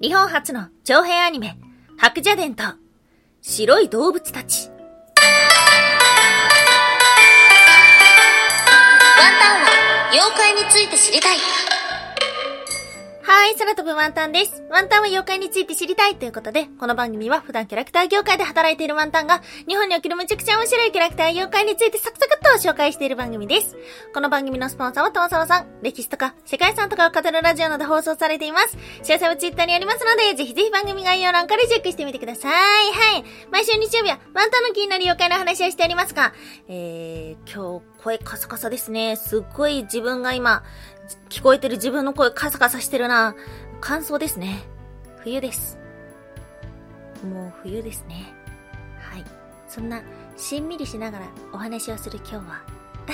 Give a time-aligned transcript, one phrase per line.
[0.00, 1.58] 日本初の長編アニメ、
[1.96, 2.62] 白蛇伝と
[3.42, 4.68] 白い動物たち。
[4.68, 4.78] ワン
[9.40, 11.38] タンは妖怪について知りたい。
[13.22, 14.62] はい、空飛ぶワンタンです。
[14.70, 23.76] ワンタンは妖怪について知りたいということで、この番組は普段キャラクター業界で働いているワンタンが、日本におけるめちゃくちゃ面白いキャラクター妖怪についてサクサクっと紹介している番組です。
[24.14, 28.76] この番組のスポンサーはともさまさん、歴史とか世界遺産とかを語るラジオなど放送されています。
[28.76, 32.52] 詳細はツイッターにありますので、ぜひぜひ番組概要欄からチェックしてみてください。
[32.52, 33.24] はい。
[33.50, 36.32] 毎週日曜日はワンタンの気になる妖怪の話をしておりますが、
[36.68, 39.16] えー、今日声カサカサですね。
[39.16, 40.62] すっごい自分が今、
[41.28, 43.34] 聞こえてる自分の声カサカサしてるな。
[43.80, 44.62] 乾燥ですね。
[45.18, 45.78] 冬です。
[47.22, 48.32] もう冬ですね。
[48.98, 49.24] はい。
[49.68, 50.02] そんな、
[50.38, 52.62] しんみりしながらお話をする今日は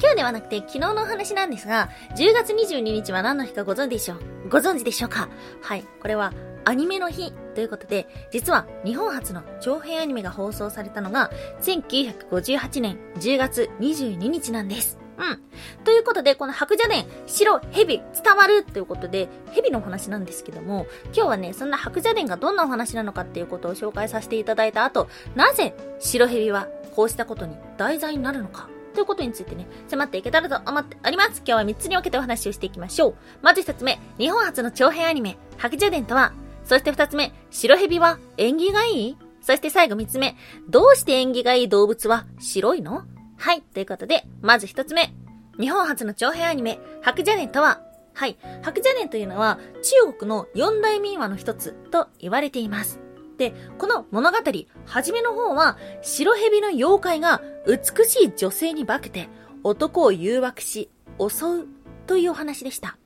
[0.00, 4.48] 今日ではなくて昨日のお話なんですが、10月22日は何の日かご存知でしょう？
[4.48, 5.28] ご存知でしょうか？
[5.62, 5.84] はい。
[6.00, 6.32] これは
[6.64, 11.30] アニメの日ということで、実は日本初の長編アニメが放送されたのが
[11.62, 14.98] 1958年10月22日なんです。
[15.18, 15.84] うん。
[15.84, 31.42] ということで、この白蛇伝、白、蛇、伝わるということで、蛇のお話なんですけども、今日はね、そんな白蛇伝がどんなお話なのかっていうことを紹介させていただいた後、なぜ白蛇はこうしたことに題材になるのか、ということについてね、迫っていけたらと思っております。
[31.44, 33.14] 今日は3つに分けてお話をしていきましょう。
[33.42, 36.32] まず1つ目、日本初の長編アニメ、白蛇伝とは、
[36.64, 40.36] そして2つ目、白蛇は縁起がいいそして最後3つ目、
[40.68, 43.04] どうして縁起がいい動物は白いの？
[43.38, 43.62] はい。
[43.62, 45.14] ということで、まず一つ目。
[45.58, 47.80] 日本初の長編アニメ、白蛇伝とは、
[48.12, 48.36] はい。
[48.62, 52.98] 白蛇伝というのは、中国の四大民話の一つと言われています。
[53.38, 54.38] で、この物語、
[54.86, 59.28] はじめの方は、白蛇の妖怪が美しい女性に化けて、
[59.62, 61.66] 男を誘惑し、襲う
[62.08, 62.98] というお話でした。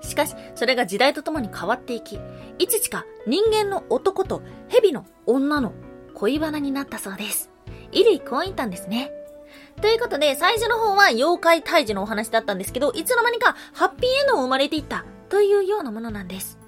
[0.00, 2.18] しかし、それが時代とともに変わっていき、
[2.58, 5.72] いつしか人間の男と蛇の女の
[6.14, 7.50] 恋バナになったそうです。
[7.92, 9.12] 衣類婚姻たんですね。
[9.80, 16.58] ということで、最初の方は妖怪退治のお話だったんですけど、いつの間にかハッピーエンドを生まれていったというようなものなんです。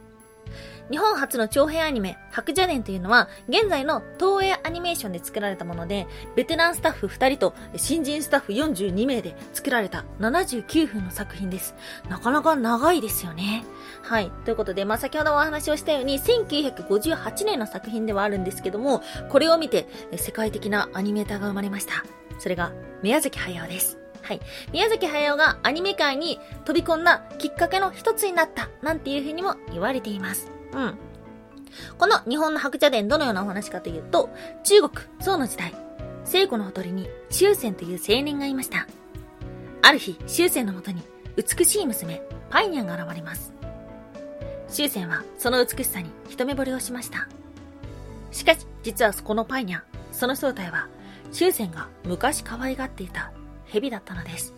[0.90, 11.74] 日本初の長編アニメ、白蛇伝というのは、現在の東映アニメーションで作られたもので、ベテランスタッフ2人と新人スタッフ42名で作られた79分の作品です。
[12.08, 13.64] なかなか長いですよね。
[14.02, 14.30] はい。
[14.46, 22.04] ということで、まあ、先ほどお話をしたように、1958年の作品ではあるんですけども、これを見て、世界的なアニメーターが生まれました。
[22.38, 22.72] それが、
[23.02, 23.98] 宮崎駿です。
[24.22, 24.40] はい。
[24.72, 30.50] 宮崎駿がアニメ界に飛び込んだきっかけの一つになった、なんていう風にも言われています。
[30.72, 30.98] うん。
[31.98, 34.30] この日本の白茶伝どのようなお話かというと、
[34.64, 35.74] 中国、宋の時代、
[36.24, 38.86] 聖子のほとりに終戦という青年がいました。
[39.82, 41.02] ある日、終戦のもとに
[41.36, 43.52] 美しい娘、パイニャンが現れます。
[44.68, 47.28] 終戦はその美しさに一目惚れをしました。
[48.30, 49.82] しかし、実はそこのパイニャン、
[50.12, 50.88] その正体は
[51.30, 53.32] 終戦が昔可愛がっていた
[53.66, 54.54] 蛇だったのです。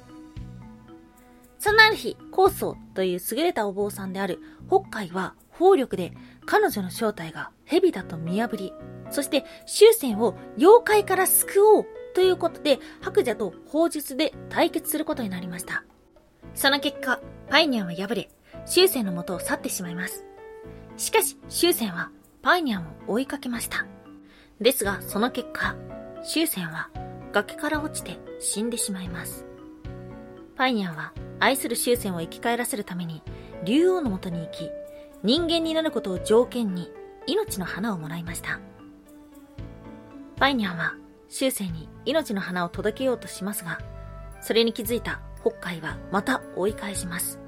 [1.58, 4.38] そんなある日、高僧という優れたお坊さんである
[4.68, 6.12] 北海は法力で
[6.46, 8.72] 彼女の正体が蛇だと見破り、
[9.10, 15.84] そして終戦を妖怪から救おうということで白蛇と法術で対決することになりました。
[16.54, 18.30] その結果、パイニャンは敗れ、
[18.64, 20.24] 終戦の元を去ってしまいます。
[20.96, 22.10] しかし、終戦は
[22.42, 23.86] パイニャンを追いかけました。
[24.60, 25.76] ですが、その結果、
[26.22, 26.90] 終戦は
[27.32, 29.46] 崖から落ちて死んでしまいます。
[30.56, 33.22] パイニャンは愛する終戦を生き返らせるために
[33.64, 34.70] 竜王のもとに行き、
[35.22, 36.90] 人間になることを条件に
[37.26, 38.60] 命の花をもらいました。
[40.36, 40.94] パイニャンは
[41.28, 43.78] 終戦に命の花を届けようとしますが、
[44.40, 47.38] それに気づいた北海はまた追い返します。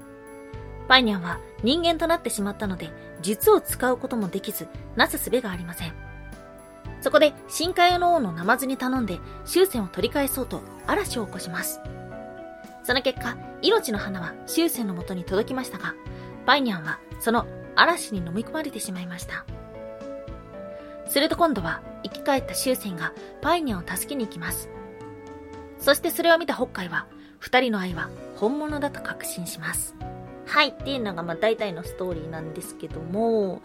[0.87, 2.91] パイニャンは人間となってしまったので、
[3.21, 6.12] 術を使うこともできず、なすすべがありません。
[7.03, 11.81] そこで深海の王のナマズに頼んで終戦を取り返そうと嵐を起こします。
[12.81, 15.95] その結果、命の花は終戦のもとに届きましたが、
[16.45, 19.45] パイニャンはその嵐に飲み込まれてしまいました。
[21.09, 23.11] すると今度は生き返った終戦が
[23.41, 24.69] パイニャンを助けに行きます。
[25.79, 27.07] そしてそれを見た北海は、
[27.37, 29.93] 二人の愛は本物だと確信します。
[30.45, 33.61] はいっていうのがまあ大体のストーリーなんですけども、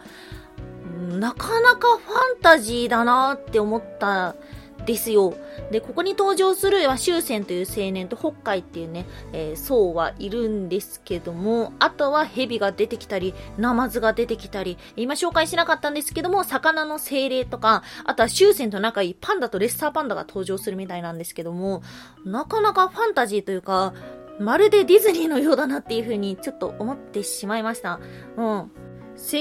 [0.89, 4.35] なかなかファンタジーだなって思った
[4.85, 5.35] ですよ。
[5.71, 21.83] で、ここに登場するは終戦という青年と北海っていうね、えー、僧はいるんですけども、あとは蛇が出てきたり、ナマズが出てきたり、今紹介しなかったんですけども、魚の精霊とか、あとは終戦と仲いいパンダとレッサーパンダが登場するみたいなんですけども、
[22.25, 23.93] なかなかファンタジーというか、
[24.39, 27.99] まるでディズニーのようだなっていう風にちょっと思ってしまいました。
[28.37, 28.45] うん。
[28.45, 28.71] 青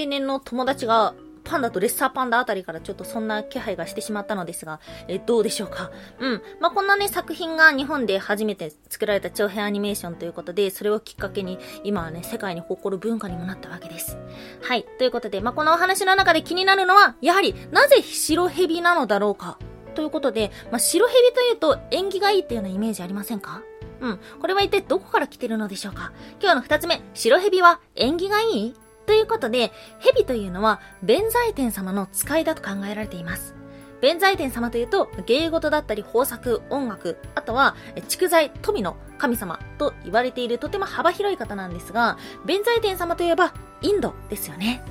[0.08, 1.14] 年の友達が
[1.48, 5.90] パンダとレッサーパンダあたりからちょっとそんな気配がしてしまったのですが、えどうでしょうか？
[6.20, 6.42] うん。
[6.60, 14.18] まあ、こんなね、作品が日本で初めて作られた長編アニメーションということで、それをきっかけに、今はね、世界に誇る文化にもなったわけです。
[14.62, 14.84] はい。
[14.98, 19.58] ということで、まあ、このお話の中で気になるのは、やはり、なぜ白蛇なのだろうか？
[19.94, 23.62] ということで、まあ、白蛇というと縁起がいいっていうようなイメージありませんか？
[24.00, 24.20] うん。
[24.40, 26.12] これは一体どこから来てるのでしょうか？
[26.40, 28.74] 今日の二つ目、白蛇は縁起がいい？
[29.08, 33.54] ということで、蛇というのは弁財天様の使いだと考えられています。
[34.02, 37.74] 弁財天様というと、芸事だったり豊作、音楽、あとは、
[38.08, 44.84] 蓄財、富の神様と言われているとても幅広い方なんですが、弁財天様といえば、インドですよね。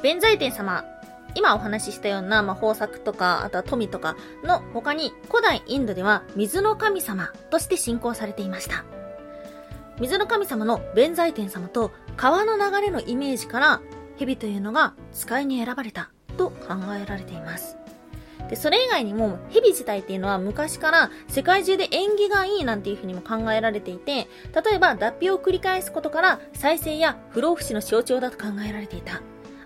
[0.00, 0.84] 弁財天様、
[1.34, 8.84] 今お話ししたような、まあ、豊作とか、あとは富とかの他に、古代インドでは水の神様として信仰されていました。
[9.98, 13.80] 水の神様の弁財天様と川の流れのイメージから
[14.18, 17.78] 蛇というのが使いに選ばれたと考えられています。
[18.50, 29.22] で、それ以外にも蛇自体っていうのは昔から世界中で縁起がいいなんていうふうにも考えられていて、例えば脱皮を繰り返すことから再生や不老不死の象徴だと考えられていた。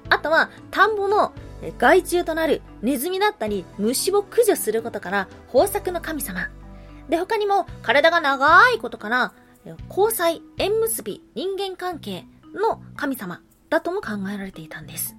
[0.08, 1.32] あとは田んぼの
[1.76, 6.48] 害虫となるネズミだったり虫を駆除することから豊作の神様。
[7.08, 9.32] で、他にも体が長いことから
[9.88, 12.24] 交際、縁結び、人間関係
[12.54, 15.16] の神様だとも考えられていたんです。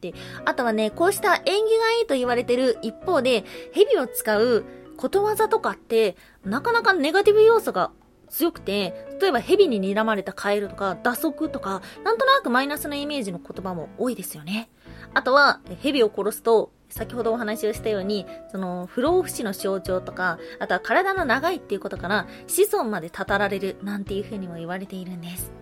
[0.00, 0.14] で、
[0.44, 1.58] あとはね、こうした縁起が
[2.00, 4.64] いいと言われてる一方で、蛇を使う
[4.96, 7.90] ことわざとかって、なかなかネガティブ要素が
[8.28, 14.70] 強くて、例えば蛇に睨まれたカエルとか、打足とか、なんとなくマイナスなイメージの言葉も多いですよね。
[15.12, 25.52] あとは、蛇を殺すと、先ほどお話をしたように、その、不老不死の象徴とか、あとは体の長いっていうことから、子孫まで語られる、なんていうふうにも言われているんです。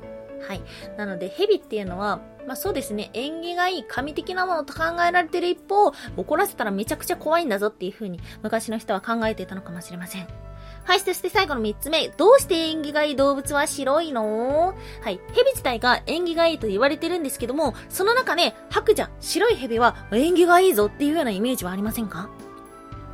[0.47, 0.63] はい。
[0.97, 10.48] なので、蛇っていうのは、まあそうですね、縁起がいい神的なものと考えられている一方、怒らせたらめちゃくちゃ怖いんだぞっていうふうに、昔の人は考えていたのかもしれません。
[10.89, 12.09] はい、そして最後の3つ目。
[12.09, 14.75] どうして縁起がいい動物は白いの？
[15.03, 22.31] はい、蛇自体が縁起がいいと言われてるんですけども、その中で、白蛇、白い蛇は縁起がいいぞっていうようなイメージはありませんか？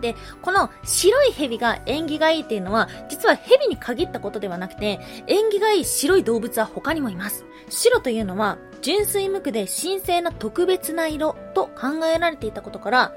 [0.00, 7.44] で、この白い蛇が縁起がいいっていうのは、実は蛇に限ったことではなくて、縁起がいい白い動物は他にもいます。
[7.70, 13.12] 白というのは、純粋無垢で神聖な特別な色と考えられていたことから、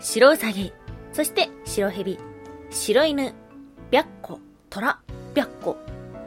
[0.00, 0.72] 白ウサギ、
[1.12, 2.18] そして白蛇、
[2.70, 3.34] 白犬、
[3.90, 4.38] 白虎、
[4.70, 4.98] 虎、
[5.34, 5.76] 白虎、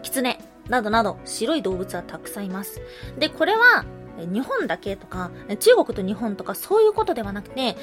[0.03, 0.37] 狐
[0.69, 2.81] などなど白い動物はたくさんいます。
[3.17, 3.85] で、これは
[4.17, 7.75] 日本だけとか、中国と日本とかそういうことではなくて、例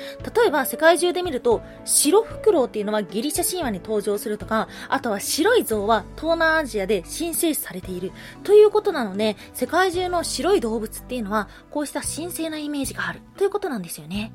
[0.47, 8.13] えば世界中で見ると、白フクロウっていうのはギリシャ神話に登場するとか、あとは白い像は東南アジアで神聖視されている
[8.45, 14.33] ということなので、世界中の白い動物っていうのは、こうした神聖なイメージがあるということなんですよね。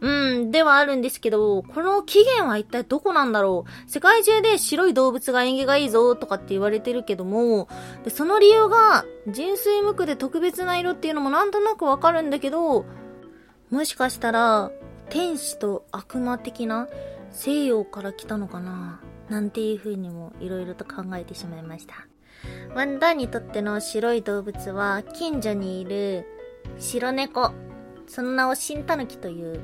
[0.00, 3.90] うん、ではあるんですけど、この起源は一体どこなんだろう？
[3.90, 7.68] 世界中で白い動物が縁起がいいぞとかって言われてるけども、
[8.04, 12.84] でその理由が純粋無垢で特別な色っていうのもなんとなくわかるんだけど、
[13.70, 14.70] もしかしたら
[15.10, 16.88] 天使と悪魔的な
[17.30, 21.94] 西洋から来たのかななんていう風にも色々と考えてしまいました。
[22.74, 26.26] ワンダにとっての白い動物は近所にいる
[26.78, 27.52] 白猫。
[28.08, 29.60] その名を新タヌキという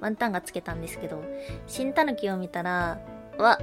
[0.00, 1.22] ワンタンがつけたんですけど、
[1.66, 3.00] 新タヌキを見たら、
[3.38, 3.58] わ、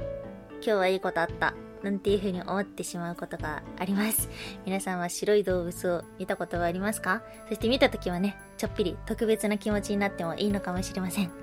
[0.54, 1.54] 今日はいいことあった。
[1.84, 4.30] なんていう風に思ってしまうことがあります。
[4.64, 7.20] 皆さんは白い動物を見たことはありますか？
[7.48, 11.24] そして見た時はね、ちょっぴり特別な気持ちになってもいいのかもしれません。
[11.24, 11.34] ワン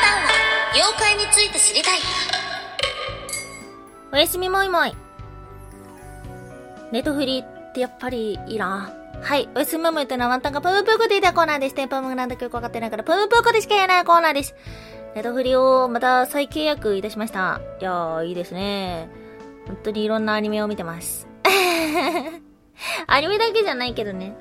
[0.00, 0.30] タンは
[0.74, 1.98] 妖怪について知りたい。
[4.12, 4.94] おやすみもいもい。
[6.92, 8.94] ネトフリってやっぱりいいな。
[9.20, 9.48] はい。
[9.56, 11.74] おやすみママというのはワンタンがぷむぷくでいたコーナーです。
[11.74, 14.54] テンポムなんだかよくわかってないから、ぷむぷくでしか言えないコーナーです。
[15.14, 17.60] ネタフリをまた再契約いたしました。
[17.80, 19.08] いやー、いいですね。
[19.66, 21.28] 本当にいろんなアニメを見てます。
[23.06, 24.36] アニメだけじゃないけどね。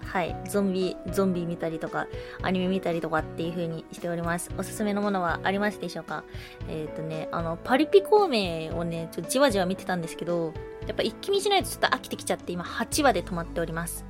[0.00, 0.34] はい。
[0.48, 2.06] ゾンビ、ゾンビ見たりとか、
[2.40, 4.50] アニメ見たりとかっていう風にしております。
[4.56, 6.24] おすすめのものはありますでしょうか？
[6.68, 10.54] えっ、ー、とね、あの、パリピ孔明をね、ちょっとじわじわ見てたんですけど、
[10.86, 14.06] やっぱ一気見しないとちょっと飽きてきちゃって今8話で止まっております。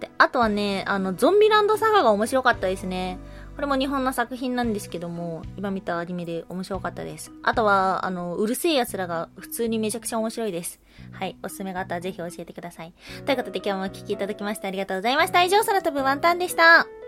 [0.00, 3.18] で、あとはね、あの、ゾンビランドサガが面白かったですね。
[3.54, 7.32] これも日本の作品なんですけども、今見たアニメで面白かったです。
[7.42, 10.80] あとは、あの、うるせえ奴らが普通にめちゃくちゃ面白いです。
[11.12, 11.36] はい。
[11.42, 12.92] おすすめがあったらぜひ教えてください。
[13.24, 15.42] ということで今日もお聴きいただきましてありがとうございました。
[15.42, 17.03] 以上、空飛ぶワンタンでした。